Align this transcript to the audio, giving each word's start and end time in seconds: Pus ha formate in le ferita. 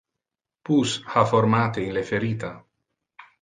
Pus 0.69 0.93
ha 1.13 1.23
formate 1.33 1.85
in 1.91 1.93
le 1.99 2.05
ferita. 2.09 2.51